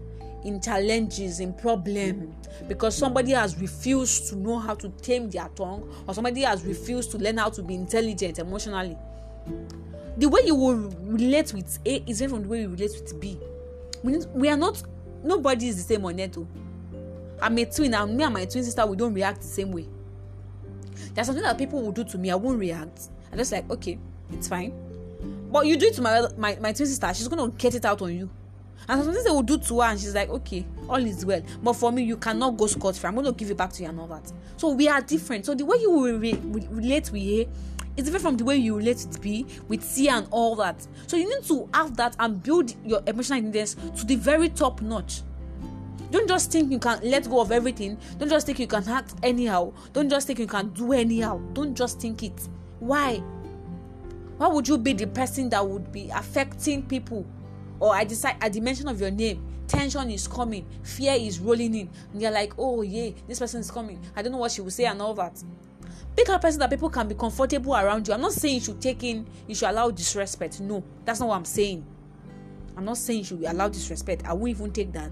in 0.45 0.61
challenges 0.61 1.41
in 1.41 1.53
problem. 1.55 2.35
Because 2.69 2.97
somebody 2.97 3.33
has 3.33 3.59
refused 3.59 4.29
to 4.29 4.37
know 4.37 4.59
how 4.59 4.75
to 4.75 4.89
tame 4.91 5.29
their 5.31 5.49
tongue. 5.57 5.91
Or 6.07 6.15
somebody 6.15 6.43
has 6.43 6.63
refused 6.65 7.11
to 7.13 7.19
learn 7.19 7.39
how 7.39 7.49
to 7.51 7.63
be 7.63 7.75
intelligent 7.75 8.39
emotionally. 8.39 8.97
The 10.17 10.29
way 10.29 10.43
you 10.45 10.55
will 10.55 10.77
relate 11.03 11.53
with 11.53 11.79
a 11.85 12.03
is 12.09 12.19
different 12.19 12.31
from 12.31 12.43
the 12.45 12.49
way 12.49 12.61
you 12.61 12.69
relate 12.69 12.93
with 12.93 13.21
b. 13.21 13.39
We, 14.03 14.13
need, 14.13 14.27
we 14.33 14.49
are 14.49 14.57
not 14.57 14.83
nobody 15.25 15.69
is 15.69 15.77
the 15.77 15.95
same 15.95 16.05
on 16.05 16.21
earth 16.21 16.39
o 16.39 16.47
i'm 17.43 17.59
a 17.59 17.65
twin. 17.65 17.95
And 17.95 18.17
me 18.17 18.23
and 18.23 18.33
my 18.33 18.45
twin 18.45 18.63
sister 18.63 18.87
we 18.87 18.97
don't 18.97 19.13
react 19.13 19.41
the 19.41 19.49
same 19.49 19.73
way. 19.73 19.89
There's 21.15 21.27
something 21.27 21.43
that 21.43 21.59
people 21.59 21.83
will 21.83 21.91
do 21.93 22.05
to 22.05 22.19
me. 22.19 22.31
I 22.31 22.37
won't 22.37 22.61
react 22.61 23.09
I'm 23.35 23.39
just 23.39 23.51
like, 23.51 23.69
okay, 23.69 23.99
it's 24.31 24.47
fine. 24.47 24.73
But 25.51 25.67
you 25.67 25.77
do 25.77 25.87
it 25.87 25.95
to 25.95 26.03
my 26.03 26.29
my, 26.39 26.57
my 26.61 26.73
twin 26.73 26.87
sister, 26.87 27.13
she's 27.13 27.27
gonna 27.27 27.51
get 27.51 27.75
it 27.75 27.85
out 27.85 28.01
on 28.01 28.15
you. 28.15 28.31
And 28.89 29.03
something 29.03 29.25
they 29.25 29.31
will 29.31 29.43
do 29.43 29.59
to 29.59 29.81
her, 29.81 29.89
and 29.89 29.99
she's 29.99 30.15
like, 30.15 30.29
okay, 30.29 30.65
all 30.89 31.05
is 31.05 31.27
well. 31.27 31.43
But 31.61 31.73
for 31.73 31.91
me, 31.91 32.05
you 32.05 32.17
cannot 32.17 32.57
go 32.57 32.69
scot 32.69 32.95
free. 32.95 33.09
I'm 33.09 33.25
to 33.25 33.33
give 33.33 33.51
it 33.51 33.57
back 33.57 33.73
to 33.73 33.83
you 33.83 33.89
and 33.89 33.99
all 33.99 34.07
that. 34.07 34.33
So 34.57 34.69
we 34.69 34.87
are 34.87 35.01
different. 35.01 35.47
So 35.47 35.55
the 35.57 35.65
way 35.65 35.79
you 35.81 35.91
will 35.91 36.17
re- 36.17 36.39
re- 36.45 36.69
relate 36.71 37.11
with 37.11 37.23
A 37.23 37.49
is 37.97 38.05
different 38.05 38.23
from 38.23 38.37
the 38.37 38.45
way 38.45 38.55
you 38.55 38.77
relate 38.77 39.05
with 39.05 39.21
B, 39.21 39.47
with 39.67 39.83
C, 39.83 40.09
and 40.09 40.29
all 40.31 40.55
that. 40.55 40.87
So 41.09 41.17
you 41.17 41.29
need 41.29 41.45
to 41.49 41.69
have 41.75 41.97
that 41.97 42.15
and 42.21 42.41
build 42.41 42.73
your 42.87 43.03
emotional 43.09 43.41
intelligence 43.41 43.75
to 43.99 44.07
the 44.07 44.15
very 44.15 44.49
top 44.49 44.81
notch. 44.81 45.23
Don't 46.13 46.29
just 46.29 46.53
think 46.53 46.71
you 46.71 46.79
can 46.79 47.01
let 47.03 47.29
go 47.29 47.41
of 47.41 47.51
everything. 47.51 47.99
Don't 48.19 48.29
just 48.29 48.47
think 48.47 48.61
you 48.61 48.69
can 48.69 48.89
act 48.89 49.15
anyhow. 49.25 49.73
Don't 49.93 50.09
just 50.09 50.29
think 50.29 50.39
you 50.39 50.47
can 50.47 50.69
do 50.69 50.93
anyhow. 50.93 51.39
Don't 51.53 51.75
just 51.75 52.01
think 52.01 52.23
it. 52.23 52.49
Why? 52.85 53.23
Why 54.37 54.49
would 54.49 54.69
you 54.69 54.77
be 54.77 54.93
the 54.93 55.07
person 55.07 55.49
that 55.49 55.67
would 55.67 55.91
be 55.91 56.11
affecting 56.11 56.83
people? 56.83 57.25
Or 57.81 57.95
I 57.95 58.05
decide 58.05 58.37
at 58.43 58.53
the 58.53 58.61
mention 58.61 58.89
of 58.89 59.01
your 59.01 59.11
name, 59.11 59.43
tension 59.67 60.11
is 60.11 60.29
coming, 60.29 60.67
fear 60.83 61.15
is 61.15 61.39
rolling 61.39 61.75
in, 61.75 61.89
and 62.13 62.21
you're 62.21 62.31
like, 62.31 62.53
oh 62.59 62.83
yeah, 62.83 63.13
this 63.27 63.39
person 63.39 63.61
is 63.61 63.71
coming. 63.71 63.99
I 64.15 64.21
don't 64.21 64.33
know 64.33 64.39
what 64.39 64.53
she 64.53 64.61
will 64.61 64.71
say 64.71 64.85
and 64.85 65.01
all 65.01 65.15
that. 65.15 65.43
Pick 66.15 66.29
a 66.29 66.39
person 66.39 66.61
that 66.61 66.69
people 66.69 66.91
can 66.91 67.09
be 67.09 67.15
comfortable 67.15 67.75
around 67.75 68.07
you. 68.07 68.13
I'm 68.13 68.21
not 68.21 68.35
saying 68.35 68.57
you 68.57 68.61
should 68.61 68.83
take 68.83 69.03
in, 69.03 69.27
you 69.49 69.55
should 69.55 69.71
allow 69.71 69.91
disrespect. 69.91 70.61
No, 70.61 70.85
that's 71.07 71.21
not 71.21 71.31
what 71.31 71.37
I'm 71.37 71.47
saying. 71.47 71.87
I'm 72.77 72.85
not 72.85 72.99
saying 72.99 73.21
you 73.21 73.25
should 73.25 73.45
allow 73.45 73.69
disrespect. 73.69 74.27
I 74.27 74.35
won't 74.35 74.51
even 74.51 74.73
take 74.73 74.93
that. 74.93 75.11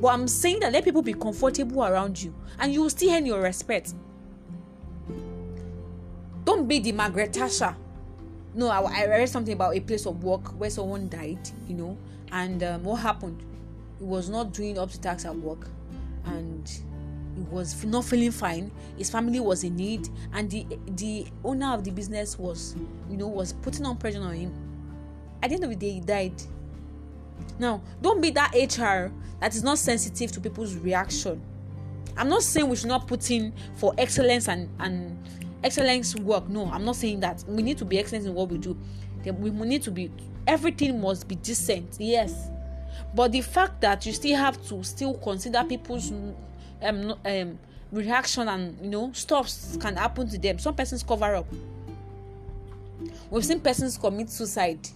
But 0.00 0.08
I'm 0.08 0.26
saying 0.26 0.58
that 0.60 0.72
let 0.72 0.82
people 0.82 1.02
be 1.02 1.12
comfortable 1.12 1.84
around 1.84 2.20
you 2.20 2.34
and 2.58 2.74
you 2.74 2.82
will 2.82 2.90
still 2.90 3.14
earn 3.14 3.26
your 3.26 3.40
respect. 3.40 3.94
Don't 6.46 6.68
be 6.68 6.78
the 6.78 6.92
Margaret 6.92 7.34
Thatcher. 7.34 7.74
No, 8.54 8.68
I, 8.68 9.02
I 9.02 9.06
read 9.06 9.28
something 9.28 9.52
about 9.52 9.76
a 9.76 9.80
place 9.80 10.06
of 10.06 10.22
work 10.22 10.48
where 10.60 10.70
someone 10.70 11.08
died, 11.08 11.40
you 11.66 11.74
know, 11.74 11.98
and 12.30 12.62
um, 12.62 12.84
what 12.84 13.00
happened? 13.00 13.42
He 13.98 14.04
was 14.04 14.30
not 14.30 14.52
doing 14.52 14.78
up 14.78 14.92
to 14.92 15.00
tax 15.00 15.24
at 15.24 15.34
work, 15.34 15.66
and 16.24 16.70
he 17.34 17.42
was 17.50 17.84
not 17.84 18.04
feeling 18.04 18.30
fine. 18.30 18.70
His 18.96 19.10
family 19.10 19.40
was 19.40 19.64
in 19.64 19.74
need, 19.74 20.08
and 20.34 20.48
the 20.48 20.64
the 20.86 21.26
owner 21.44 21.74
of 21.74 21.82
the 21.82 21.90
business 21.90 22.38
was, 22.38 22.76
you 23.10 23.16
know, 23.16 23.26
was 23.26 23.52
putting 23.52 23.84
on 23.84 23.96
pressure 23.96 24.22
on 24.22 24.34
him. 24.34 24.54
At 25.42 25.50
the 25.50 25.56
end 25.56 25.64
of 25.64 25.70
the 25.70 25.76
day, 25.76 25.94
he 25.94 26.00
died. 26.00 26.40
Now, 27.58 27.82
don't 28.00 28.20
be 28.20 28.30
that 28.30 28.52
HR 28.54 29.12
that 29.40 29.52
is 29.52 29.64
not 29.64 29.78
sensitive 29.78 30.30
to 30.30 30.40
people's 30.40 30.76
reaction. 30.76 31.42
I'm 32.16 32.28
not 32.28 32.44
saying 32.44 32.68
we 32.68 32.76
should 32.76 32.86
not 32.86 33.08
put 33.08 33.32
in 33.32 33.52
for 33.74 33.94
excellence 33.98 34.48
and 34.48 34.68
and 34.78 35.18
excellence 35.62 36.14
work. 36.16 36.48
No 36.48 36.66
i'm 36.70 36.84
not 36.84 36.96
saying 36.96 37.20
that. 37.20 37.44
We 37.46 37.62
need 37.62 37.78
to 37.78 37.84
be 37.84 37.98
excellent 37.98 38.26
in 38.26 38.34
what 38.34 38.48
we 38.48 38.58
do. 38.58 38.76
We 39.24 39.50
need 39.50 39.82
to 39.82 39.90
be 39.90 40.10
everything 40.46 41.00
must 41.00 41.26
be 41.26 41.34
decent 41.36 41.96
yes. 41.98 42.50
But 43.14 43.32
the 43.32 43.40
fact 43.40 43.80
that 43.80 44.06
you 44.06 44.12
still 44.12 44.36
have 44.36 44.64
to 44.68 44.82
still 44.84 45.14
consider 45.14 45.64
people's 45.64 46.12
um, 46.82 47.14
um 47.24 47.58
reaction 47.92 48.48
and 48.48 48.76
you 48.82 48.90
know 48.90 49.10
stuff 49.12 49.50
can 49.80 49.96
happen 49.96 50.28
to 50.28 50.38
them. 50.38 50.58
Some 50.58 50.74
persons 50.74 51.02
cover 51.02 51.34
up. 51.36 51.46
We've 53.30 53.44
seen 53.44 53.60
persons 53.60 53.98
commit 53.98 54.30
suicide 54.30 54.88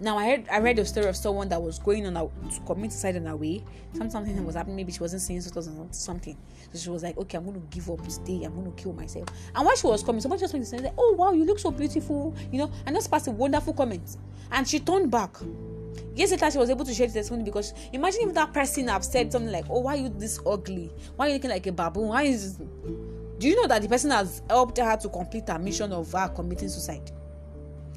now 0.00 0.16
I 0.16 0.26
heard 0.28 0.48
I 0.50 0.58
read 0.60 0.78
a 0.78 0.84
story 0.84 1.06
of 1.06 1.16
someone 1.16 1.48
that 1.48 1.60
was 1.60 1.78
going 1.78 2.06
on 2.06 2.16
a, 2.16 2.20
to 2.54 2.60
commit 2.66 2.92
suicide 2.92 3.16
on 3.16 3.26
her 3.26 3.36
way. 3.36 3.64
Something 4.08 4.44
was 4.44 4.54
happening. 4.54 4.76
Maybe 4.76 4.92
she 4.92 5.00
wasn't 5.00 5.22
seeing 5.22 5.40
something. 5.40 6.36
So 6.72 6.78
she 6.78 6.90
was 6.90 7.02
like, 7.02 7.16
"Okay, 7.18 7.38
I'm 7.38 7.44
going 7.44 7.60
to 7.60 7.66
give 7.68 7.90
up 7.90 8.06
today. 8.06 8.44
I'm 8.44 8.54
going 8.54 8.72
to 8.72 8.82
kill 8.82 8.92
myself." 8.92 9.28
And 9.54 9.64
while 9.64 9.76
she 9.76 9.86
was 9.86 10.02
coming, 10.02 10.20
somebody 10.20 10.40
just 10.40 10.52
went 10.52 10.64
to 10.66 10.70
say, 10.70 10.92
"Oh 10.96 11.14
wow, 11.18 11.32
you 11.32 11.44
look 11.44 11.58
so 11.58 11.70
beautiful," 11.70 12.34
you 12.52 12.58
know, 12.58 12.70
and 12.86 12.94
just 12.94 13.10
passed 13.10 13.28
a 13.28 13.32
wonderful 13.32 13.72
comment. 13.72 14.16
And 14.52 14.66
she 14.68 14.78
turned 14.78 15.10
back. 15.10 15.36
Years 16.14 16.30
later, 16.30 16.50
she 16.50 16.58
was 16.58 16.70
able 16.70 16.84
to 16.84 16.94
share 16.94 17.06
the 17.06 17.14
testimony 17.14 17.44
because 17.44 17.74
imagine 17.92 18.28
if 18.28 18.34
that 18.34 18.52
person 18.52 18.88
had 18.88 19.04
said 19.04 19.32
something 19.32 19.52
like, 19.52 19.64
"Oh, 19.68 19.80
why 19.80 19.94
you 19.96 20.08
this 20.08 20.38
ugly? 20.46 20.92
Why 21.16 21.26
are 21.26 21.28
you 21.28 21.34
looking 21.34 21.50
like 21.50 21.66
a 21.66 21.72
baboon? 21.72 22.08
Why 22.08 22.22
is?" 22.22 22.58
This? 22.58 22.66
Do 23.38 23.48
you 23.48 23.54
know 23.54 23.68
that 23.68 23.82
the 23.82 23.88
person 23.88 24.10
has 24.10 24.42
helped 24.48 24.78
her 24.78 24.96
to 24.96 25.08
complete 25.08 25.48
her 25.48 25.58
mission 25.58 25.92
of 25.92 26.10
her 26.12 26.28
committing 26.28 26.68
suicide? 26.68 27.12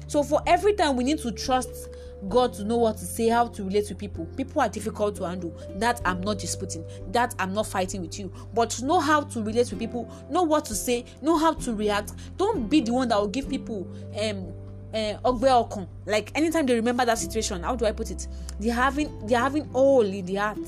So 0.06 0.22
for 0.22 0.42
every 0.46 0.74
time 0.74 0.96
we 0.96 1.04
need 1.04 1.18
to 1.20 1.32
trust 1.32 1.88
God 2.28 2.52
to 2.54 2.64
know 2.64 2.76
what 2.76 2.98
to 2.98 3.04
say, 3.04 3.28
how 3.28 3.48
to 3.48 3.64
relate 3.64 3.86
to 3.86 3.94
people. 3.94 4.26
People 4.36 4.62
are 4.62 4.68
difficult 4.68 5.16
to 5.16 5.24
handle. 5.24 5.56
That 5.76 6.00
I'm 6.04 6.20
not 6.20 6.38
disputing. 6.38 6.84
That 7.10 7.34
I'm 7.38 7.52
not 7.52 7.66
fighting 7.66 8.00
with 8.00 8.18
you. 8.18 8.32
But 8.54 8.70
to 8.70 8.84
know 8.84 9.00
how 9.00 9.22
to 9.22 9.42
relate 9.42 9.70
with 9.70 9.78
people, 9.78 10.08
know 10.30 10.42
what 10.42 10.64
to 10.66 10.74
say, 10.74 11.04
know 11.20 11.36
how 11.36 11.54
to 11.54 11.74
react. 11.74 12.12
Don't 12.36 12.68
be 12.68 12.80
the 12.80 12.92
one 12.92 13.08
that 13.08 13.18
will 13.18 13.28
give 13.28 13.48
people 13.48 13.88
um 14.20 14.52
uh, 14.94 15.86
like 16.04 16.30
anytime 16.34 16.66
they 16.66 16.74
remember 16.74 17.02
that 17.06 17.16
situation 17.16 17.62
how 17.62 17.74
do 17.74 17.86
i 17.86 17.92
put 17.92 18.10
it 18.10 18.28
they're 18.60 18.74
having 18.74 19.26
they're 19.26 19.40
having 19.40 19.66
all 19.72 20.02
in 20.02 20.26
the 20.26 20.34
heart 20.34 20.58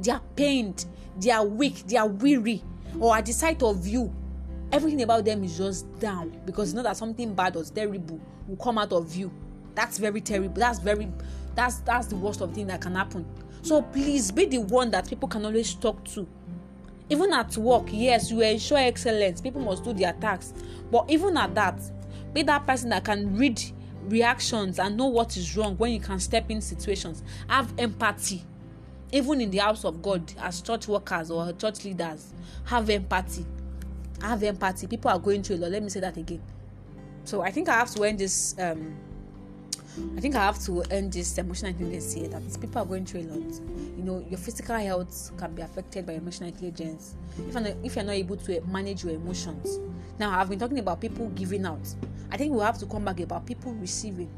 they 0.00 0.10
are 0.10 0.22
pained 0.36 0.86
they 1.18 1.30
are 1.30 1.44
weak 1.44 1.86
they 1.86 1.98
are 1.98 2.08
weary 2.08 2.62
or 2.98 3.14
at 3.14 3.26
the 3.26 3.32
sight 3.32 3.62
of 3.62 3.86
you 3.86 4.10
everything 4.72 5.02
about 5.02 5.24
them 5.24 5.42
is 5.44 5.56
just 5.56 5.98
down 5.98 6.32
because 6.44 6.70
you 6.70 6.76
know 6.76 6.82
that 6.82 6.96
something 6.96 7.34
bad 7.34 7.56
or 7.56 7.64
terrible 7.64 8.20
will 8.46 8.56
come 8.56 8.78
out 8.78 8.92
of 8.92 9.14
you. 9.14 9.30
That's 9.74 9.98
very 9.98 10.20
terrible. 10.20 10.54
That's 10.54 10.78
very 10.78 11.08
that's 11.54 11.78
that's 11.80 12.06
the 12.06 12.16
worst 12.16 12.40
of 12.40 12.54
thing 12.54 12.66
that 12.68 12.80
can 12.80 12.94
happen. 12.94 13.26
So 13.62 13.82
please 13.82 14.30
be 14.30 14.46
the 14.46 14.58
one 14.58 14.90
that 14.90 15.08
people 15.08 15.28
can 15.28 15.44
always 15.44 15.74
talk 15.74 16.04
to. 16.06 16.26
Even 17.08 17.32
at 17.32 17.56
work 17.56 17.88
yes 17.90 18.30
you 18.30 18.40
ensure 18.40 18.78
excellence. 18.78 19.40
People 19.40 19.60
must 19.60 19.84
do 19.84 19.92
their 19.92 20.12
tasks. 20.14 20.54
But 20.90 21.06
even 21.08 21.36
at 21.36 21.54
that 21.54 21.80
be 22.32 22.42
that 22.44 22.66
person 22.66 22.90
that 22.90 23.04
can 23.04 23.36
read 23.36 23.60
reactions 24.04 24.78
and 24.78 24.96
know 24.96 25.06
what 25.06 25.36
is 25.36 25.56
wrong 25.56 25.76
when 25.76 25.92
you 25.92 26.00
can 26.00 26.20
step 26.20 26.50
in 26.50 26.60
situations. 26.60 27.22
Have 27.48 27.72
empathy. 27.78 28.44
Even 29.12 29.40
in 29.40 29.50
the 29.50 29.58
house 29.58 29.84
of 29.84 30.00
god 30.02 30.32
as 30.38 30.62
church 30.62 30.86
workers 30.86 31.32
or 31.32 31.52
church 31.54 31.84
leaders 31.84 32.32
have 32.64 32.88
empathy 32.88 33.44
have 34.20 34.42
empathy 34.42 34.86
people 34.86 35.10
are 35.10 35.18
going 35.18 35.42
through 35.42 35.56
a 35.56 35.58
lot 35.58 35.70
let 35.70 35.82
me 35.82 35.88
say 35.88 36.00
that 36.00 36.16
again 36.16 36.42
so 37.24 37.42
i 37.42 37.50
think 37.50 37.68
i 37.68 37.74
have 37.74 37.90
to 37.90 38.02
end 38.04 38.18
this 38.18 38.54
um 38.58 38.96
I 40.16 40.20
think 40.20 40.36
I 40.36 40.44
have 40.44 40.58
to 40.64 40.82
end 40.82 41.12
this 41.12 41.36
emotional 41.38 41.72
intelligence 41.72 42.12
here 42.12 42.28
that 42.28 42.42
people 42.60 42.80
are 42.80 42.84
going 42.84 43.04
through 43.04 43.22
a 43.22 43.28
lot. 43.34 43.60
You 43.96 44.04
know, 44.04 44.24
your 44.28 44.38
physical 44.38 44.76
health 44.76 45.32
can 45.36 45.54
be 45.54 45.62
affected 45.62 46.06
by 46.06 46.12
emotional 46.14 46.48
intelligence 46.48 47.16
if 47.38 47.54
you're 47.54 47.62
not, 47.62 47.72
if 47.82 47.96
you're 47.96 48.04
not 48.04 48.12
able 48.12 48.36
to 48.36 48.60
manage 48.62 49.04
your 49.04 49.14
emotions. 49.14 49.80
Now, 50.18 50.38
I've 50.38 50.48
been 50.48 50.58
talking 50.58 50.78
about 50.78 51.00
people 51.00 51.28
giving 51.30 51.66
out. 51.66 51.80
I 52.30 52.36
think 52.36 52.54
we 52.54 52.60
have 52.60 52.78
to 52.78 52.86
come 52.86 53.04
back 53.04 53.20
about 53.20 53.46
people 53.46 53.72
receiving. 53.74 54.30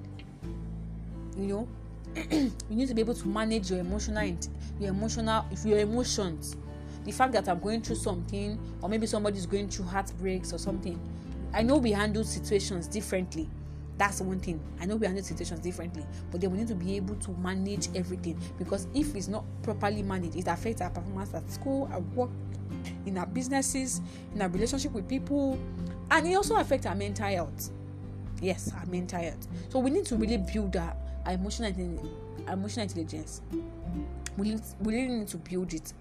You 1.37 1.47
know, 1.47 1.69
you 2.31 2.53
need 2.71 2.89
to 2.89 2.95
be 2.95 3.03
able 3.03 3.15
to 3.15 3.29
manage 3.29 3.71
your 3.71 3.81
emotional, 3.81 4.25
your 4.81 4.91
emotional, 4.91 5.45
if 5.51 5.65
your 5.65 5.79
emotions. 5.81 6.57
The 7.05 7.13
fact 7.13 7.33
that 7.33 7.49
I'm 7.49 7.59
going 7.59 7.83
through 7.83 7.97
something, 7.97 8.59
or 8.81 8.89
maybe 8.89 9.07
somebody's 9.07 9.47
going 9.47 9.69
through 9.69 9.87
heartbreaks 9.87 10.53
or 10.53 10.59
something. 10.59 11.01
I 11.53 11.63
know 11.63 11.77
we 11.77 11.93
handle 11.93 12.25
situations 12.25 12.87
differently 12.87 13.49
that's 13.99 14.21
one 14.21 14.41
thing. 14.41 14.61
I 14.81 14.87
know 14.87 14.97
we 14.97 15.07
handle 15.07 15.23
situations 15.23 15.61
differently, 15.61 16.05
but 16.31 16.41
then 16.41 16.51
we 16.51 16.59
need 16.59 16.69
to 16.69 16.75
be 16.75 16.97
able 16.97 17.15
to 17.17 17.31
manage 17.33 17.89
everything 17.95 18.37
because 18.59 18.87
if 18.95 19.15
it's 19.15 19.29
not 19.29 19.45
properly 19.63 20.03
managed, 20.03 20.37
it 20.37 20.49
affects 20.49 20.81
our 20.81 20.91
performance 20.91 21.35
at 21.35 21.49
school, 21.51 21.89
at 21.93 22.03
work, 22.15 22.31
in 23.07 23.19
our 23.19 23.27
businesses, 23.27 24.01
in 24.35 24.43
our 24.43 24.49
relationship 24.49 24.93
with 24.93 25.09
people, 25.09 25.59
and 26.11 26.27
it 26.27 26.35
also 26.35 26.57
affects 26.57 26.87
our 26.87 26.95
mental 26.95 27.27
health. 27.27 27.71
Yes, 28.41 28.73
our 28.77 28.87
mental 28.87 29.21
health. 29.21 29.47
So 29.69 29.79
we 29.79 29.91
need 29.91 30.07
to 30.07 30.17
really 30.17 30.39
build 30.39 30.77
our, 30.77 30.97
our 31.27 31.33
emotional 31.35 31.73
emotional 32.49 32.83
intelligence. 32.83 33.43
We, 34.37 34.59
we 34.81 34.95
really 34.95 35.15
need 35.19 35.29
to 35.29 35.37
build 35.37 35.75
it. 35.75 35.93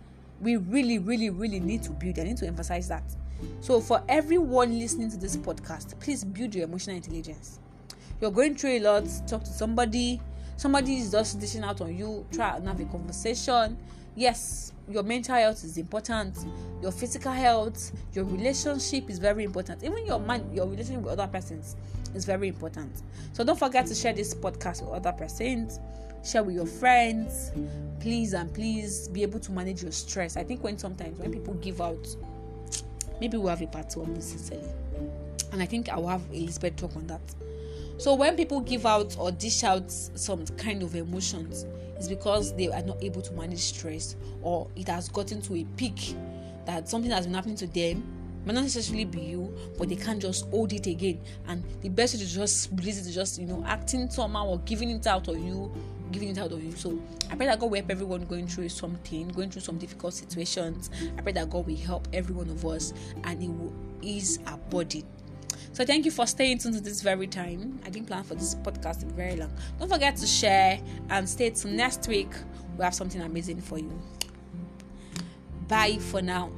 We 0.41 0.57
really, 0.57 0.99
really, 0.99 1.29
really 1.29 1.59
need 1.59 1.83
to 1.83 1.91
build. 1.91 2.19
I 2.19 2.23
need 2.23 2.37
to 2.37 2.47
emphasize 2.47 2.87
that. 2.89 3.03
So 3.59 3.79
for 3.79 4.03
everyone 4.09 4.77
listening 4.77 5.09
to 5.11 5.17
this 5.17 5.37
podcast, 5.37 5.99
please 5.99 6.23
build 6.23 6.53
your 6.53 6.65
emotional 6.65 6.95
intelligence 6.95 7.59
you're 8.21 8.31
going 8.31 8.55
through 8.55 8.77
a 8.77 8.79
lot, 8.79 9.03
talk 9.27 9.43
to 9.43 9.49
somebody. 9.51 10.21
Somebody 10.55 10.97
is 10.97 11.11
just 11.11 11.39
dishing 11.39 11.63
out 11.63 11.81
on 11.81 11.97
you. 11.97 12.23
Try 12.31 12.55
and 12.55 12.67
have 12.67 12.79
a 12.79 12.85
conversation. 12.85 13.75
Yes, 14.15 14.73
your 14.87 15.01
mental 15.01 15.35
health 15.35 15.63
is 15.63 15.77
important. 15.79 16.37
Your 16.83 16.91
physical 16.91 17.31
health, 17.31 17.91
your 18.13 18.25
relationship 18.25 19.09
is 19.09 19.17
very 19.17 19.43
important. 19.43 19.83
Even 19.83 20.05
your 20.05 20.19
man, 20.19 20.47
your 20.53 20.67
relationship 20.67 21.01
with 21.01 21.13
other 21.13 21.25
persons 21.25 21.75
is 22.13 22.25
very 22.25 22.49
important. 22.49 23.01
So 23.33 23.43
don't 23.43 23.57
forget 23.57 23.87
to 23.87 23.95
share 23.95 24.13
this 24.13 24.35
podcast 24.35 24.83
with 24.83 24.93
other 24.93 25.13
persons. 25.13 25.79
Share 26.23 26.43
with 26.43 26.55
your 26.55 26.67
friends. 26.67 27.51
Please 27.99 28.33
and 28.33 28.53
please 28.53 29.07
be 29.07 29.23
able 29.23 29.39
to 29.39 29.51
manage 29.51 29.81
your 29.81 29.91
stress. 29.91 30.37
I 30.37 30.43
think 30.43 30.63
when 30.63 30.77
sometimes 30.77 31.17
when 31.19 31.31
people 31.31 31.55
give 31.55 31.81
out, 31.81 32.07
maybe 33.19 33.37
we'll 33.37 33.49
have 33.49 33.61
a 33.61 33.67
part 33.67 33.89
two 33.89 34.01
on 34.01 34.13
this. 34.13 34.51
And 35.51 35.61
I 35.61 35.65
think 35.65 35.89
I 35.89 35.97
will 35.97 36.07
have 36.07 36.21
Elizabeth 36.31 36.75
talk 36.75 36.95
on 36.95 37.07
that. 37.07 37.21
So 37.97 38.15
when 38.15 38.35
people 38.35 38.61
give 38.61 38.85
out 38.85 39.15
or 39.19 39.31
dish 39.31 39.63
out 39.63 39.91
some 39.91 40.45
kind 40.57 40.81
of 40.81 40.95
emotions, 40.95 41.65
it's 41.97 42.07
because 42.07 42.55
they 42.55 42.67
are 42.67 42.81
not 42.81 43.03
able 43.03 43.21
to 43.21 43.33
manage 43.33 43.59
stress 43.59 44.15
or 44.41 44.67
it 44.75 44.87
has 44.87 45.07
gotten 45.09 45.41
to 45.43 45.55
a 45.55 45.63
peak 45.77 46.15
that 46.65 46.89
something 46.89 47.11
has 47.11 47.25
been 47.25 47.35
happening 47.35 47.57
to 47.57 47.67
them. 47.67 48.03
Might 48.43 48.55
not 48.55 48.63
necessarily 48.63 49.05
be 49.05 49.21
you, 49.21 49.55
but 49.77 49.87
they 49.87 49.95
can't 49.95 50.19
just 50.19 50.49
hold 50.49 50.73
it 50.73 50.87
again. 50.87 51.19
And 51.47 51.63
the 51.81 51.89
best 51.89 52.15
way 52.15 52.21
to 52.21 52.25
just 52.27 52.71
release 52.71 52.99
it 52.99 53.05
is 53.05 53.13
just 53.13 53.39
you 53.39 53.45
know 53.45 53.63
acting 53.67 54.09
somehow 54.09 54.47
or 54.47 54.57
giving 54.59 54.89
it 54.89 55.05
out 55.05 55.29
on 55.29 55.45
you, 55.45 55.71
giving 56.11 56.29
it 56.29 56.37
out 56.37 56.51
on 56.51 56.63
you. 56.63 56.71
So 56.73 57.01
I 57.29 57.35
pray 57.35 57.45
that 57.47 57.59
God 57.59 57.71
will 57.71 57.77
help 57.77 57.89
everyone 57.89 58.25
going 58.25 58.47
through 58.47 58.69
something, 58.69 59.27
going 59.29 59.49
through 59.49 59.61
some 59.61 59.77
difficult 59.77 60.13
situations. 60.13 60.89
I 61.17 61.21
pray 61.21 61.31
that 61.33 61.49
God 61.49 61.65
will 61.65 61.77
help 61.77 62.07
every 62.13 62.35
one 62.35 62.49
of 62.49 62.65
us 62.65 62.93
and 63.23 63.41
it 63.41 63.49
will 63.49 63.73
ease 64.01 64.39
our 64.47 64.57
body 64.57 65.05
so 65.73 65.85
thank 65.85 66.05
you 66.05 66.11
for 66.11 66.27
staying 66.27 66.57
tuned 66.57 66.75
to 66.75 66.81
this 66.81 67.01
very 67.01 67.27
time. 67.27 67.79
I 67.85 67.89
didn't 67.89 68.07
plan 68.07 68.23
for 68.23 68.35
this 68.35 68.55
podcast 68.55 68.99
to 69.01 69.05
be 69.05 69.13
very 69.13 69.37
long. 69.37 69.51
Don't 69.79 69.89
forget 69.89 70.17
to 70.17 70.27
share 70.27 70.79
and 71.09 71.27
stay 71.27 71.49
tuned 71.49 71.77
next 71.77 72.07
week. 72.07 72.31
We 72.77 72.83
have 72.83 72.93
something 72.93 73.21
amazing 73.21 73.61
for 73.61 73.79
you. 73.79 74.01
Bye 75.67 75.97
for 75.99 76.21
now. 76.21 76.51